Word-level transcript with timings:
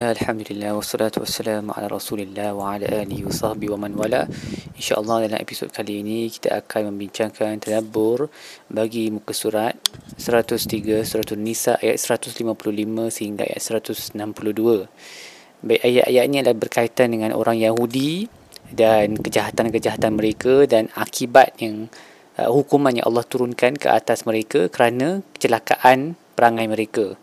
Alhamdulillah 0.00 0.80
wassalatu 0.80 1.20
wassalamu 1.20 1.76
ala 1.76 1.84
Rasulillah 1.84 2.56
wa 2.56 2.72
ala 2.72 2.88
alihi 2.88 3.20
wa 3.20 3.36
sahbihi 3.36 3.68
wa 3.68 3.84
man 3.84 3.92
wala. 3.92 4.24
Insya-Allah 4.72 5.28
dalam 5.28 5.36
episod 5.44 5.68
kali 5.68 6.00
ini 6.00 6.32
kita 6.32 6.56
akan 6.56 6.88
membincangkan 6.88 7.60
tadabbur 7.60 8.32
bagi 8.72 9.12
muka 9.12 9.36
surat 9.36 9.76
103 10.16 11.04
surah 11.04 11.36
Nisa 11.36 11.76
ayat 11.76 12.00
155 12.00 12.32
sehingga 13.12 13.44
ayat 13.44 13.60
162. 13.60 14.88
Baik 15.68 15.80
ayat-ayat 15.84 16.24
ini 16.32 16.36
adalah 16.48 16.56
berkaitan 16.56 17.12
dengan 17.12 17.36
orang 17.36 17.60
Yahudi 17.60 18.24
dan 18.72 19.20
kejahatan-kejahatan 19.20 20.16
mereka 20.16 20.64
dan 20.64 20.88
akibat 20.96 21.60
yang 21.60 21.92
uh, 22.40 22.48
hukuman 22.48 22.96
yang 22.96 23.04
Allah 23.04 23.28
turunkan 23.28 23.76
ke 23.76 23.92
atas 23.92 24.24
mereka 24.24 24.72
kerana 24.72 25.20
kecelakaan 25.36 26.16
perangai 26.40 26.72
mereka. 26.72 27.20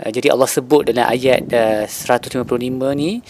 Uh, 0.00 0.10
jadi 0.10 0.32
Allah 0.32 0.48
sebut 0.48 0.88
dalam 0.88 1.04
ayat 1.04 1.44
uh, 1.52 1.84
155 1.84 2.48
ni 2.96 3.20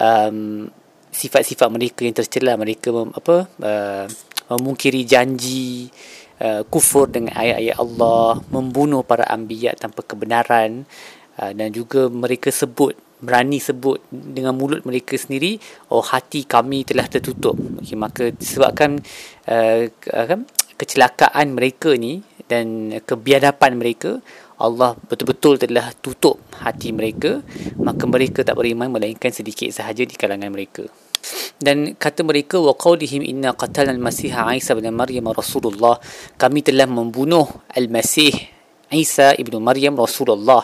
um, 0.00 0.66
sifat-sifat 1.14 1.68
mereka 1.70 2.02
yang 2.02 2.16
tercela 2.16 2.58
mereka 2.58 2.90
mem, 2.90 3.14
apa 3.14 3.46
uh, 3.62 4.04
memungkiri 4.56 5.06
janji 5.06 5.92
uh, 6.40 6.66
kufur 6.66 7.06
dengan 7.12 7.36
ayat-ayat 7.36 7.76
Allah 7.78 8.40
membunuh 8.50 9.06
para 9.06 9.28
anbiya 9.28 9.76
tanpa 9.76 10.02
kebenaran. 10.02 10.88
Uh, 11.34 11.50
dan 11.50 11.74
juga 11.74 12.06
mereka 12.06 12.46
sebut 12.54 12.94
berani 13.18 13.58
sebut 13.58 13.98
dengan 14.12 14.52
mulut 14.54 14.84
mereka 14.84 15.16
sendiri 15.16 15.56
oh 15.90 16.04
hati 16.04 16.46
kami 16.46 16.84
telah 16.86 17.08
tertutup. 17.10 17.58
Okay, 17.82 17.96
maka 17.98 18.30
disebabkan 18.30 19.00
uh, 19.48 19.82
kecelakaan 20.78 21.54
mereka 21.56 21.96
ni 21.96 22.20
dan 22.46 22.92
kebiadaban 23.02 23.80
mereka 23.80 24.20
Allah 24.64 24.96
betul-betul 24.96 25.60
telah 25.60 25.92
tutup 26.00 26.40
hati 26.58 26.90
mereka 26.90 27.44
maka 27.76 28.08
mereka 28.08 28.40
tak 28.40 28.56
beriman 28.56 28.88
melainkan 28.88 29.30
sedikit 29.30 29.68
sahaja 29.70 30.02
di 30.02 30.16
kalangan 30.16 30.48
mereka. 30.48 30.88
Dan 31.56 31.96
kata 31.96 32.20
mereka 32.20 32.60
wa 32.60 32.76
qaulihim 32.76 33.24
inna 33.24 33.56
qatalna 33.56 33.96
al-masiha 33.96 34.52
Isa 34.52 34.76
bin 34.76 34.88
Maryam 34.92 35.32
Rasulullah. 35.32 35.96
Kami 36.36 36.60
telah 36.60 36.84
membunuh 36.84 37.48
al-Masih 37.72 38.34
Isa 38.92 39.32
ibnu 39.32 39.58
Maryam 39.62 39.96
Rasulullah. 39.96 40.60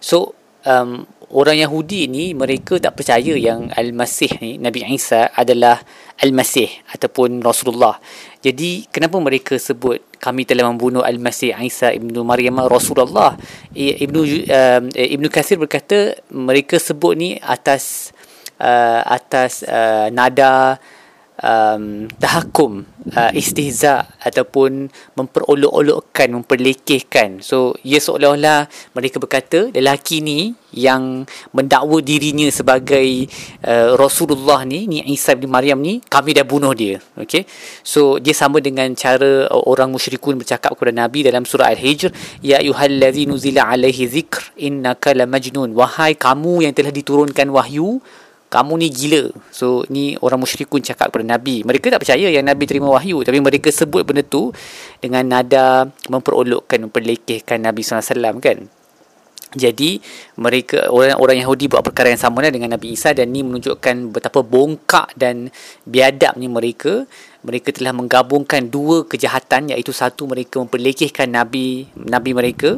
So 0.00 0.32
um, 0.64 1.04
orang 1.32 1.60
Yahudi 1.60 2.08
ni 2.08 2.32
mereka 2.32 2.80
tak 2.80 2.96
percaya 2.96 3.36
yang 3.36 3.68
Al-Masih 3.72 4.40
ni 4.40 4.56
Nabi 4.56 4.84
Isa 4.88 5.28
adalah 5.32 5.80
Al-Masih 6.18 6.68
ataupun 6.92 7.44
Rasulullah. 7.44 8.00
Jadi 8.40 8.88
kenapa 8.88 9.20
mereka 9.20 9.60
sebut 9.60 10.00
kami 10.16 10.48
telah 10.48 10.66
membunuh 10.66 11.04
Al-Masih 11.04 11.52
Isa 11.60 11.92
ibnu 11.92 12.24
Maryam 12.24 12.58
Rasulullah? 12.64 13.36
Ibnu 13.76 14.20
uh, 14.48 14.80
Ibnu 14.88 15.28
Katsir 15.28 15.60
berkata 15.60 16.16
mereka 16.32 16.80
sebut 16.80 17.14
ni 17.14 17.36
atas 17.38 18.14
uh, 18.58 19.04
atas 19.04 19.62
uh, 19.68 20.08
nada 20.10 20.80
um, 21.38 22.10
tahakum 22.18 22.84
uh, 23.14 23.32
istihza 23.32 24.08
ataupun 24.20 24.90
memperolok-olokkan 25.16 26.28
memperlekehkan. 26.32 27.40
So 27.40 27.76
ia 27.84 28.00
seolah-olah 28.02 28.68
mereka 28.96 29.22
berkata 29.22 29.70
lelaki 29.72 30.20
ni 30.20 30.52
yang 30.68 31.24
mendakwa 31.56 32.04
dirinya 32.04 32.44
sebagai 32.52 33.28
uh, 33.64 33.96
Rasulullah 33.96 34.68
ni 34.68 34.84
ni 34.84 35.00
Isa 35.08 35.32
bin 35.32 35.48
Maryam 35.48 35.80
ni 35.80 36.04
kami 36.04 36.36
dah 36.36 36.44
bunuh 36.44 36.76
dia. 36.76 37.00
Okey 37.16 37.48
so 37.80 38.20
dia 38.20 38.36
sama 38.36 38.60
dengan 38.60 38.92
cara 38.92 39.48
orang 39.48 39.88
musyrikun 39.88 40.36
bercakap 40.36 40.76
kepada 40.76 40.92
nabi 40.92 41.24
dalam 41.24 41.48
surah 41.48 41.72
al-hijr 41.72 42.12
ya 42.44 42.60
ayyuhallazi 42.60 43.24
nuzila 43.24 43.72
alaihi 43.72 44.04
zikr 44.04 44.52
innaka 44.60 45.16
lamajnun. 45.16 45.72
Wahai 45.72 46.16
kamu 46.16 46.68
yang 46.68 46.74
telah 46.76 46.92
diturunkan 46.92 47.48
wahyu 47.48 48.00
kamu 48.48 48.80
ni 48.80 48.88
gila. 48.88 49.28
So 49.52 49.84
ni 49.92 50.16
orang 50.24 50.40
musyrikun 50.40 50.80
cakap 50.80 51.12
kepada 51.12 51.36
Nabi. 51.36 51.62
Mereka 51.62 51.92
tak 51.92 52.00
percaya 52.04 52.32
yang 52.32 52.48
Nabi 52.48 52.64
terima 52.64 52.88
wahyu. 52.88 53.20
Tapi 53.20 53.38
mereka 53.44 53.68
sebut 53.68 54.08
benda 54.08 54.24
tu 54.24 54.50
dengan 55.04 55.24
nada 55.28 55.88
memperolokkan, 56.08 56.88
memperlekehkan 56.88 57.60
Nabi 57.60 57.84
SAW 57.84 58.40
kan. 58.40 58.68
Jadi 59.56 59.96
mereka 60.36 60.92
orang-orang 60.92 61.40
Yahudi 61.40 61.72
buat 61.72 61.80
perkara 61.80 62.12
yang 62.12 62.20
sama 62.20 62.44
dengan 62.52 62.76
Nabi 62.76 62.92
Isa 62.92 63.16
dan 63.16 63.32
ni 63.32 63.40
menunjukkan 63.40 64.12
betapa 64.12 64.44
bongkak 64.44 65.16
dan 65.16 65.48
biadabnya 65.88 66.52
mereka. 66.52 67.08
Mereka 67.40 67.72
telah 67.72 67.96
menggabungkan 67.96 68.68
dua 68.68 69.08
kejahatan 69.08 69.72
iaitu 69.72 69.96
satu 69.96 70.28
mereka 70.28 70.60
memperlekehkan 70.60 71.32
Nabi 71.32 71.88
Nabi 71.96 72.36
mereka. 72.36 72.76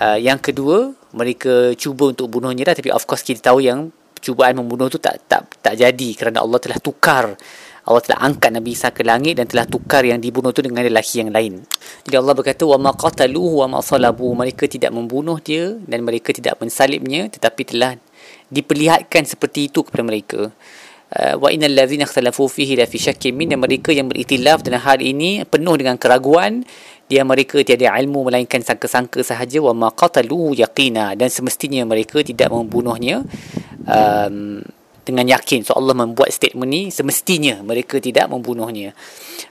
Uh, 0.00 0.16
yang 0.16 0.40
kedua 0.40 0.94
mereka 1.12 1.74
cuba 1.74 2.14
untuk 2.14 2.30
bunuhnya 2.30 2.62
dah 2.70 2.78
tapi 2.78 2.94
of 2.94 3.02
course 3.10 3.26
kita 3.26 3.42
tahu 3.42 3.58
yang 3.58 3.90
cubaan 4.20 4.56
membunuh 4.60 4.86
tu 4.92 5.00
tak 5.00 5.24
tak 5.26 5.48
tak 5.58 5.74
jadi 5.74 6.08
kerana 6.14 6.44
Allah 6.44 6.60
telah 6.60 6.78
tukar. 6.78 7.34
Allah 7.80 8.02
telah 8.04 8.20
angkat 8.22 8.52
Nabi 8.54 8.76
Isa 8.76 8.92
ke 8.92 9.00
langit 9.02 9.40
dan 9.40 9.48
telah 9.48 9.64
tukar 9.64 10.04
yang 10.04 10.20
dibunuh 10.20 10.52
tu 10.52 10.60
dengan 10.60 10.84
lelaki 10.84 11.24
yang 11.24 11.32
lain. 11.32 11.64
Jadi 12.06 12.14
Allah 12.14 12.36
berkata 12.36 12.62
wa 12.68 12.76
ma 12.76 12.92
qataluhu 12.92 13.64
wa 13.64 13.66
ma 13.66 13.78
salabu 13.80 14.30
mereka 14.36 14.68
tidak 14.68 14.92
membunuh 14.92 15.40
dia 15.40 15.74
dan 15.88 16.04
mereka 16.04 16.30
tidak 16.30 16.60
mensalibnya 16.60 17.26
tetapi 17.32 17.62
telah 17.66 17.96
diperlihatkan 18.52 19.24
seperti 19.24 19.72
itu 19.72 19.80
kepada 19.82 20.04
mereka. 20.04 20.52
Uh, 21.10 21.34
wa 21.42 21.50
innal 21.50 21.74
ladzina 21.74 22.06
ikhtalafu 22.06 22.46
fihi 22.46 22.78
la 22.78 22.86
fi 22.86 22.94
syakkin 22.94 23.34
min 23.34 23.50
mereka 23.58 23.90
yang 23.90 24.06
beriktilaf 24.06 24.62
dalam 24.62 24.78
hal 24.78 25.02
ini 25.02 25.42
penuh 25.42 25.74
dengan 25.74 25.98
keraguan. 25.98 26.62
Dia 27.10 27.26
mereka 27.26 27.58
tiada 27.66 27.90
ilmu 27.98 28.30
melainkan 28.30 28.62
sangka-sangka 28.62 29.26
sahaja. 29.26 29.58
Wa 29.58 29.74
ma 29.74 29.90
qataluhu 29.90 30.54
yaqina. 30.54 31.18
Dan 31.18 31.26
semestinya 31.26 31.82
mereka 31.82 32.22
tidak 32.22 32.54
membunuhnya 32.54 33.26
um, 33.90 34.62
dengan 35.10 35.26
yakin. 35.26 35.66
So 35.66 35.74
Allah 35.74 35.96
membuat 35.98 36.30
statement 36.30 36.70
ni 36.70 36.82
semestinya. 36.94 37.58
Mereka 37.66 37.98
tidak 37.98 38.30
membunuhnya. 38.30 38.94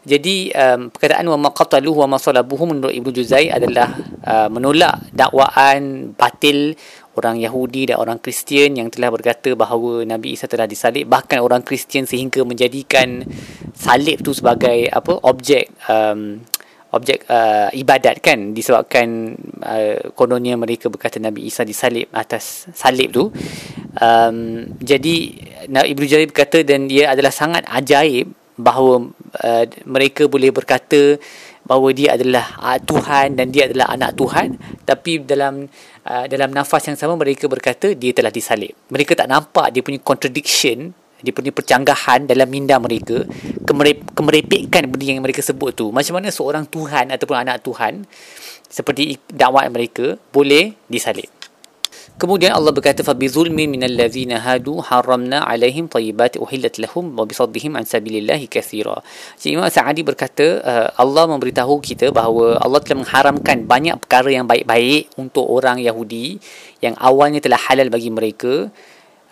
Jadi 0.08 0.56
um, 0.56 0.88
perkataan 0.94 1.28
wa 1.28 1.52
maqataluhu 1.52 2.08
wa 2.08 2.16
masalabuhu 2.16 2.64
menurut 2.70 2.96
Ibnu 2.96 3.12
Juzai 3.12 3.52
adalah 3.52 3.92
uh, 4.24 4.48
menolak 4.48 5.12
dakwaan 5.12 6.14
batil 6.16 6.80
orang 7.20 7.36
Yahudi 7.44 7.92
dan 7.92 8.00
orang 8.00 8.24
Kristian 8.24 8.80
yang 8.80 8.88
telah 8.88 9.12
berkata 9.12 9.52
bahawa 9.52 10.08
Nabi 10.08 10.40
Isa 10.40 10.48
telah 10.48 10.64
disalib. 10.64 11.12
Bahkan 11.12 11.44
orang 11.44 11.68
Kristian 11.68 12.08
sehingga 12.08 12.48
menjadikan 12.48 13.28
salib 13.76 14.24
tu 14.24 14.32
sebagai 14.32 14.88
apa 14.88 15.20
objek 15.28 15.68
um, 15.92 16.40
objek 16.90 17.30
uh, 17.30 17.70
ibadat 17.70 18.18
kan 18.18 18.54
disebabkan 18.58 19.38
uh, 19.62 20.10
kononnya 20.18 20.58
mereka 20.58 20.90
berkata 20.90 21.22
Nabi 21.22 21.46
Isa 21.46 21.62
disalib 21.62 22.10
atas 22.10 22.66
salib 22.74 23.14
tu. 23.14 23.30
Um, 24.00 24.66
jadi 24.82 25.16
Ibnu 25.70 26.06
Jarir 26.10 26.30
berkata 26.30 26.66
dan 26.66 26.90
dia 26.90 27.14
adalah 27.14 27.30
sangat 27.30 27.66
ajaib 27.70 28.34
bahawa 28.58 29.08
uh, 29.46 29.66
mereka 29.86 30.26
boleh 30.26 30.50
berkata 30.50 31.16
bahawa 31.64 31.94
dia 31.94 32.18
adalah 32.18 32.58
uh, 32.58 32.80
Tuhan 32.82 33.38
dan 33.38 33.54
dia 33.54 33.70
adalah 33.70 33.94
anak 33.94 34.18
Tuhan. 34.18 34.58
Tapi 34.84 35.22
dalam 35.22 35.70
uh, 36.10 36.26
dalam 36.26 36.50
nafas 36.50 36.90
yang 36.90 36.98
sama 36.98 37.14
mereka 37.14 37.46
berkata 37.46 37.94
dia 37.94 38.12
telah 38.18 38.34
disalib. 38.34 38.74
Mereka 38.90 39.14
tak 39.14 39.30
nampak 39.30 39.70
dia 39.70 39.86
punya 39.86 40.02
contradiction 40.02 40.92
dia 41.20 41.36
punya 41.36 41.52
percanggahan 41.52 42.26
dalam 42.26 42.48
minda 42.48 42.80
mereka 42.80 43.28
kemerepekkan 44.16 44.88
benda 44.88 45.06
yang 45.06 45.20
mereka 45.20 45.44
sebut 45.44 45.76
tu. 45.76 45.92
Macam 45.92 46.20
mana 46.20 46.32
seorang 46.32 46.64
Tuhan 46.68 47.12
ataupun 47.12 47.38
anak 47.38 47.64
Tuhan 47.64 48.08
seperti 48.70 49.20
dakwah 49.28 49.68
mereka 49.68 50.16
boleh 50.32 50.78
disalib. 50.88 51.28
Kemudian 52.20 52.52
Allah 52.52 52.76
berkata 52.76 53.00
fa 53.00 53.16
bizulmin 53.16 53.72
minal 53.72 53.96
ladzina 53.96 54.44
hadu 54.44 54.84
haramna 54.84 55.40
alaihim 55.48 55.88
tayyibat 55.88 56.36
uhillat 56.36 56.76
lahum 56.76 57.16
wa 57.16 57.24
bisaddihim 57.24 57.80
an 57.80 57.88
sabilillahi 57.88 58.44
katsira. 58.52 59.00
Jadi 59.40 59.56
Imam 59.56 59.72
Sa'adi 59.72 60.04
berkata 60.04 60.60
uh, 60.60 60.88
Allah 61.00 61.32
memberitahu 61.32 61.80
kita 61.80 62.12
bahawa 62.12 62.60
Allah 62.60 62.84
telah 62.84 63.08
mengharamkan 63.08 63.64
banyak 63.64 63.96
perkara 64.04 64.36
yang 64.36 64.52
baik-baik 64.52 65.16
untuk 65.16 65.48
orang 65.48 65.80
Yahudi 65.80 66.44
yang 66.84 66.92
awalnya 67.00 67.40
telah 67.40 67.60
halal 67.72 67.88
bagi 67.88 68.12
mereka 68.12 68.68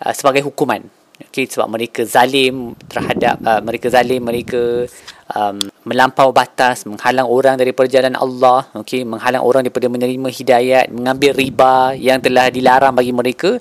uh, 0.00 0.12
sebagai 0.16 0.48
hukuman 0.48 0.88
okay, 1.26 1.44
sebab 1.50 1.66
mereka 1.66 2.06
zalim 2.06 2.78
terhadap 2.86 3.42
uh, 3.42 3.58
mereka 3.58 3.90
zalim 3.90 4.22
mereka 4.22 4.86
um, 5.34 5.66
melampau 5.82 6.30
batas 6.30 6.86
menghalang 6.86 7.26
orang 7.26 7.58
dari 7.58 7.74
perjalanan 7.74 8.18
Allah 8.18 8.70
okey 8.78 9.02
menghalang 9.02 9.42
orang 9.42 9.66
daripada 9.66 9.90
menerima 9.90 10.28
hidayat 10.30 10.86
mengambil 10.94 11.34
riba 11.34 11.98
yang 11.98 12.22
telah 12.22 12.48
dilarang 12.48 12.94
bagi 12.94 13.10
mereka. 13.10 13.58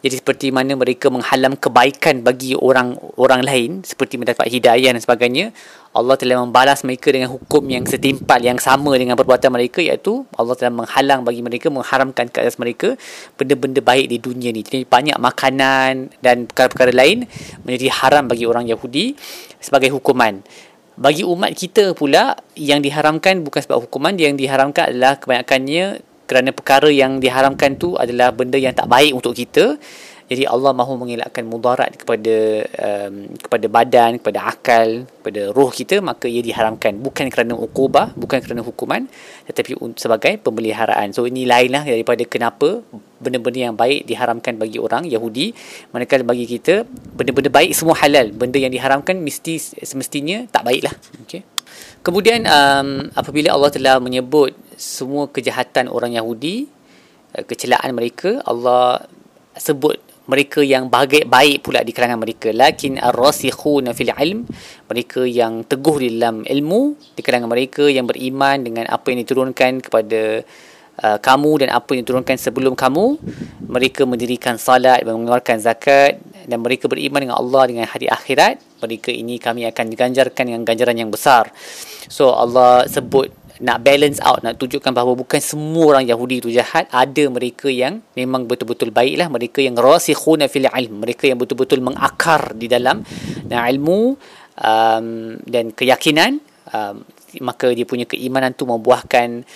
Jadi 0.00 0.16
seperti 0.16 0.48
mana 0.48 0.72
mereka 0.80 1.12
menghalang 1.12 1.60
kebaikan 1.60 2.24
bagi 2.24 2.56
orang 2.56 2.96
orang 3.20 3.44
lain 3.44 3.84
seperti 3.84 4.16
mendapat 4.16 4.48
hidayah 4.48 4.96
dan 4.96 5.00
sebagainya 5.02 5.52
Allah 5.90 6.14
telah 6.14 6.38
membalas 6.38 6.86
mereka 6.86 7.10
dengan 7.10 7.34
hukum 7.34 7.66
yang 7.66 7.82
setimpal 7.82 8.38
yang 8.38 8.62
sama 8.62 8.94
dengan 8.94 9.18
perbuatan 9.18 9.50
mereka 9.50 9.82
iaitu 9.82 10.22
Allah 10.38 10.54
telah 10.54 10.70
menghalang 10.70 11.26
bagi 11.26 11.42
mereka 11.42 11.66
mengharamkan 11.66 12.30
ke 12.30 12.38
atas 12.38 12.62
mereka 12.62 12.94
benda-benda 13.34 13.82
baik 13.82 14.06
di 14.06 14.22
dunia 14.22 14.54
ni. 14.54 14.62
Jadi 14.62 14.86
banyak 14.86 15.18
makanan 15.18 16.14
dan 16.22 16.46
perkara-perkara 16.46 16.94
lain 16.94 17.26
menjadi 17.66 17.90
haram 17.90 18.30
bagi 18.30 18.46
orang 18.46 18.70
Yahudi 18.70 19.18
sebagai 19.58 19.90
hukuman. 19.90 20.46
Bagi 20.94 21.26
umat 21.26 21.58
kita 21.58 21.98
pula 21.98 22.38
yang 22.54 22.86
diharamkan 22.86 23.42
bukan 23.42 23.58
sebab 23.58 23.82
hukuman 23.82 24.14
yang 24.14 24.38
diharamkan 24.38 24.94
adalah 24.94 25.18
kebanyakannya 25.18 26.06
kerana 26.30 26.54
perkara 26.54 26.86
yang 26.86 27.18
diharamkan 27.18 27.74
tu 27.74 27.98
adalah 27.98 28.30
benda 28.30 28.54
yang 28.54 28.70
tak 28.70 28.86
baik 28.86 29.10
untuk 29.10 29.34
kita 29.34 29.74
Jadi 30.30 30.46
Allah 30.46 30.70
mahu 30.70 30.94
mengelakkan 30.94 31.42
mudarat 31.42 31.98
kepada 31.98 32.62
um, 32.78 33.34
kepada 33.34 33.66
badan, 33.66 34.22
kepada 34.22 34.46
akal, 34.46 35.02
kepada 35.02 35.50
roh 35.50 35.74
kita 35.74 35.98
maka 35.98 36.30
ia 36.30 36.38
diharamkan 36.38 37.02
bukan 37.02 37.26
kerana 37.34 37.58
ukubah, 37.58 38.14
bukan 38.14 38.38
kerana 38.38 38.62
hukuman 38.62 39.10
tetapi 39.50 39.74
sebagai 39.98 40.38
pemeliharaan. 40.38 41.10
So 41.10 41.26
ini 41.26 41.50
lainlah 41.50 41.82
daripada 41.82 42.22
kenapa 42.30 42.78
benda-benda 43.18 43.58
yang 43.58 43.74
baik 43.74 44.06
diharamkan 44.06 44.54
bagi 44.54 44.78
orang 44.78 45.10
Yahudi 45.10 45.50
manakala 45.90 46.22
bagi 46.22 46.46
kita 46.46 46.86
benda-benda 47.18 47.50
baik 47.50 47.74
semua 47.74 47.98
halal. 47.98 48.30
Benda 48.30 48.62
yang 48.62 48.70
diharamkan 48.70 49.18
mesti 49.18 49.58
semestinya 49.82 50.46
tak 50.46 50.62
baiklah. 50.62 50.94
Okey. 51.26 51.42
Kemudian 52.06 52.46
um, 52.46 53.10
apabila 53.18 53.50
Allah 53.50 53.74
telah 53.74 53.98
menyebut 53.98 54.54
semua 54.78 55.26
kejahatan 55.26 55.90
orang 55.90 56.14
Yahudi, 56.14 56.70
uh, 57.34 57.42
kecelaan 57.42 57.92
mereka, 57.98 58.40
Allah 58.46 59.10
sebut 59.58 59.98
mereka 60.30 60.62
yang 60.62 60.86
baik 60.86 61.26
baik 61.26 61.66
pula 61.66 61.82
di 61.82 61.90
kalangan 61.90 62.22
mereka. 62.22 62.54
Lakin 62.54 63.02
ar-rasikhuna 63.02 63.90
fil 63.90 64.14
ilm 64.14 64.46
mereka 64.86 65.26
yang 65.26 65.66
teguh 65.66 65.96
di 65.98 66.08
dalam 66.14 66.46
ilmu 66.46 66.94
di 67.18 67.20
kalangan 67.26 67.50
mereka 67.50 67.90
yang 67.90 68.06
beriman 68.06 68.62
dengan 68.62 68.86
apa 68.86 69.10
yang 69.10 69.26
diturunkan 69.26 69.82
kepada 69.82 70.46
uh, 71.02 71.18
kamu 71.18 71.66
dan 71.66 71.68
apa 71.74 71.90
yang 71.96 72.06
diturunkan 72.06 72.36
sebelum 72.38 72.78
kamu 72.78 73.18
mereka 73.66 74.06
mendirikan 74.06 74.54
salat 74.54 75.02
mengeluarkan 75.02 75.58
zakat 75.58 76.22
dan 76.46 76.58
mereka 76.62 76.86
beriman 76.86 77.26
dengan 77.26 77.36
Allah 77.42 77.62
dengan 77.66 77.86
hari 77.90 78.06
akhirat 78.06 78.62
mereka 78.80 79.10
ini 79.12 79.36
kami 79.36 79.66
akan 79.68 79.84
diganjarkan 79.92 80.42
dengan 80.46 80.62
ganjaran 80.64 80.96
yang 80.96 81.10
besar. 81.12 81.52
So 82.08 82.32
Allah 82.32 82.88
sebut 82.88 83.39
nak 83.60 83.84
balance 83.84 84.18
out 84.24 84.40
nak 84.40 84.56
tunjukkan 84.56 84.92
bahawa 84.92 85.12
bukan 85.12 85.40
semua 85.40 85.96
orang 85.96 86.08
Yahudi 86.08 86.40
itu 86.40 86.48
jahat. 86.48 86.88
Ada 86.88 87.28
mereka 87.28 87.68
yang 87.68 88.00
memang 88.16 88.48
betul-betul 88.48 88.88
baiklah 88.90 89.28
mereka 89.28 89.60
yang 89.60 89.76
rasikhuna 89.76 90.48
fil 90.48 90.66
ilm 90.66 91.04
mereka 91.04 91.28
yang 91.28 91.36
betul-betul 91.36 91.84
mengakar 91.84 92.56
di 92.56 92.66
dalam 92.66 93.04
dan 93.44 93.60
ilmu 93.76 94.16
um, 94.56 95.06
dan 95.44 95.72
keyakinan. 95.76 96.40
Um, 96.70 97.04
maka 97.38 97.70
dia 97.70 97.86
punya 97.86 98.10
keimanan 98.10 98.58
tu 98.58 98.66
membuahkan 98.66 99.46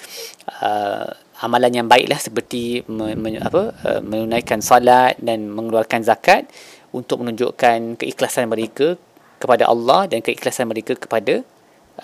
uh, 0.62 1.10
amalan 1.42 1.82
yang 1.82 1.86
baiklah 1.90 2.22
seperti 2.22 2.86
me, 2.86 3.18
me, 3.18 3.34
apa 3.42 3.74
uh, 3.82 4.00
menunaikan 4.04 4.62
salat 4.62 5.18
dan 5.18 5.50
mengeluarkan 5.50 6.06
zakat 6.06 6.46
untuk 6.94 7.26
menunjukkan 7.26 7.98
keikhlasan 7.98 8.46
mereka 8.46 8.94
kepada 9.42 9.66
Allah 9.66 10.06
dan 10.06 10.22
keikhlasan 10.22 10.70
mereka 10.70 10.94
kepada 10.94 11.42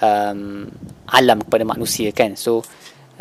um, 0.03 0.67
alam 1.11 1.43
kepada 1.43 1.67
manusia 1.67 2.15
kan? 2.15 2.39
So 2.39 2.63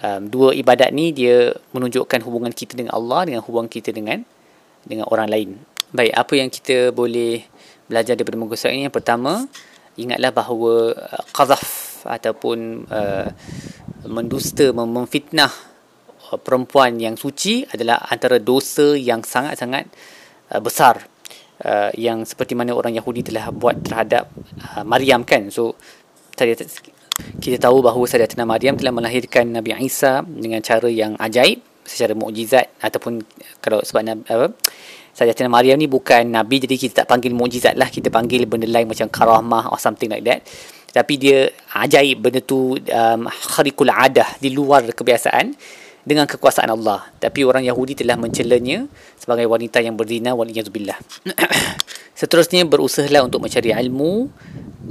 um, 0.02 0.30
dua 0.30 0.56
ibadat 0.56 0.94
ni 0.94 1.12
dia 1.12 1.54
menunjukkan 1.74 2.22
hubungan 2.24 2.54
kita 2.54 2.78
dengan 2.78 2.96
Allah 2.96 3.26
dengan 3.28 3.42
hubungan 3.44 3.70
kita 3.70 3.92
dengan 3.92 4.24
dengan 4.86 5.10
orang 5.12 5.28
lain. 5.28 5.50
Baik 5.90 6.14
apa 6.14 6.34
yang 6.38 6.50
kita 6.54 6.94
boleh 6.94 7.44
belajar 7.90 8.14
daripada 8.14 8.38
muka 8.38 8.56
surat 8.56 8.78
ini? 8.78 8.86
Yang 8.86 9.02
pertama 9.02 9.50
ingatlah 9.98 10.32
bahawa 10.32 10.74
uh, 10.96 11.24
qazaf 11.34 12.06
ataupun 12.08 12.88
uh, 12.88 13.28
mendusta 14.08 14.72
memfitnah 14.72 15.52
uh, 16.32 16.40
perempuan 16.40 16.96
yang 17.02 17.20
suci 17.20 17.68
adalah 17.68 18.06
antara 18.08 18.40
dosa 18.40 18.96
yang 18.96 19.26
sangat-sangat 19.26 19.90
uh, 20.54 20.62
besar. 20.62 21.10
Uh, 21.60 21.92
yang 22.00 22.24
seperti 22.24 22.56
mana 22.56 22.72
orang 22.72 22.96
Yahudi 22.96 23.20
telah 23.20 23.52
buat 23.52 23.84
terhadap 23.84 24.32
uh, 24.64 24.88
Maryam 24.88 25.28
kan? 25.28 25.52
So 25.52 25.76
kita 27.40 27.58
tahu 27.70 27.84
bahawa 27.86 28.06
Sayyidatina 28.06 28.44
Maryam 28.44 28.76
telah 28.76 28.94
melahirkan 28.94 29.50
Nabi 29.50 29.76
Isa 29.84 30.22
dengan 30.26 30.60
cara 30.60 30.88
yang 30.92 31.16
ajaib 31.20 31.62
secara 31.88 32.14
mukjizat 32.14 32.70
ataupun 32.84 33.26
kalau 33.64 33.82
sebab 33.82 34.26
apa? 34.28 34.54
Sayyidatina 35.16 35.52
Maryam 35.52 35.76
ni 35.76 35.90
bukan 35.90 36.32
nabi 36.32 36.64
jadi 36.64 36.80
kita 36.80 37.04
tak 37.04 37.08
panggil 37.12 37.36
mukjizat 37.36 37.76
lah. 37.76 37.92
Kita 37.92 38.08
panggil 38.08 38.48
benda 38.48 38.70
lain 38.70 38.88
macam 38.88 39.10
karamah 39.12 39.74
or 39.74 39.82
something 39.82 40.08
like 40.08 40.24
that. 40.24 40.46
Tapi 40.90 41.14
dia 41.20 41.52
ajaib 41.76 42.24
benda 42.24 42.40
tu 42.40 42.78
um, 42.78 43.22
khariqul 43.28 43.92
adah 43.92 44.40
di 44.40 44.54
luar 44.56 44.88
kebiasaan 44.90 45.52
dengan 46.08 46.24
kekuasaan 46.24 46.72
Allah. 46.72 47.10
Tapi 47.20 47.44
orang 47.44 47.68
Yahudi 47.68 48.00
telah 48.00 48.16
mencelanya 48.16 48.88
sebagai 49.20 49.50
wanita 49.50 49.84
yang 49.84 50.00
berzina 50.00 50.32
waliyadzubillah 50.34 50.98
seterusnya 52.20 52.68
berusahalah 52.68 53.24
untuk 53.24 53.40
mencari 53.40 53.72
ilmu 53.72 54.28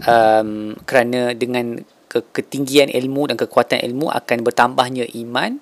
um, 0.00 0.50
kerana 0.88 1.36
dengan 1.36 1.76
ke- 2.08 2.24
ketinggian 2.32 2.88
ilmu 2.88 3.28
dan 3.28 3.36
kekuatan 3.36 3.84
ilmu 3.84 4.08
akan 4.08 4.38
bertambahnya 4.42 5.04
iman 5.28 5.60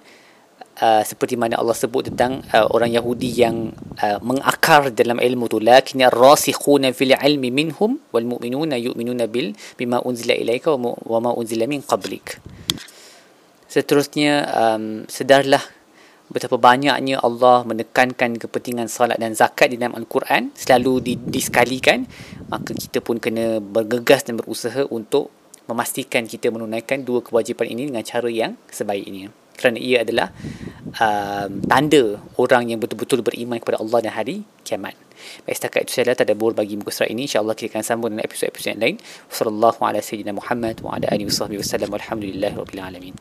uh, 0.80 1.02
seperti 1.02 1.34
mana 1.34 1.58
Allah 1.60 1.76
sebut 1.76 2.12
tentang 2.12 2.44
uh, 2.52 2.66
orang 2.72 2.92
Yahudi 2.92 3.30
yang 3.32 3.72
uh, 4.00 4.18
mengakar 4.20 4.92
dalam 4.92 5.20
ilmu 5.20 5.50
tu. 5.50 5.58
Lakin 5.60 6.06
rasikhuna 6.08 6.92
fil 6.96 7.12
ilmi 7.16 7.48
minhum 7.50 8.00
wal 8.12 8.26
mu'minuna 8.26 8.76
yu'minuna 8.76 9.28
bil 9.28 9.56
bima 9.76 10.00
unzila 10.04 10.36
ilaika 10.36 10.74
wa 10.76 11.18
ma 11.20 11.30
unzila 11.32 11.64
min 11.68 11.82
qablik. 11.82 12.38
Seterusnya 13.66 14.46
um, 14.56 15.04
sedarlah 15.10 15.60
betapa 16.26 16.58
banyaknya 16.58 17.22
Allah 17.22 17.62
menekankan 17.62 18.34
kepentingan 18.34 18.90
salat 18.90 19.14
dan 19.22 19.38
zakat 19.38 19.70
di 19.70 19.78
dalam 19.78 19.94
Al-Quran 19.94 20.50
selalu 20.58 20.92
di, 20.98 21.14
disekalikan 21.14 22.02
maka 22.50 22.74
kita 22.74 22.98
pun 22.98 23.22
kena 23.22 23.62
bergegas 23.62 24.26
dan 24.26 24.34
berusaha 24.34 24.90
untuk 24.90 25.30
memastikan 25.66 26.26
kita 26.26 26.50
menunaikan 26.50 27.02
dua 27.02 27.22
kewajipan 27.22 27.66
ini 27.70 27.90
dengan 27.90 28.02
cara 28.06 28.30
yang 28.30 28.54
sebaik 28.70 29.06
ini 29.06 29.46
kerana 29.56 29.80
ia 29.80 30.04
adalah 30.04 30.28
um, 31.00 31.64
tanda 31.64 32.20
orang 32.36 32.68
yang 32.68 32.78
betul-betul 32.78 33.24
beriman 33.24 33.56
kepada 33.56 33.80
Allah 33.80 33.98
dan 34.04 34.12
hari 34.12 34.44
kiamat. 34.62 34.94
Baik 35.48 35.56
setakat 35.56 35.80
itu 35.88 35.92
saya 35.96 36.12
tak 36.12 36.28
ada 36.28 36.36
bagi 36.36 36.76
muka 36.76 36.92
surat 36.92 37.08
ini. 37.08 37.24
InsyaAllah 37.24 37.56
kita 37.56 37.80
akan 37.80 37.82
sambung 37.82 38.12
dengan 38.12 38.28
episod-episod 38.28 38.76
yang 38.76 38.84
lain. 38.84 38.96
Wassalamualaikum 39.32 39.80
warahmatullahi 39.80 40.04
wabarakatuh. 40.04 40.36
Muhammad 40.36 40.76
wa 40.84 40.90
ala 40.92 41.06
alihi 41.08 41.26
wa. 41.32 41.88
Walhamdulillahi 41.88 42.54
rabbil 42.54 42.82
alamin. 42.84 43.16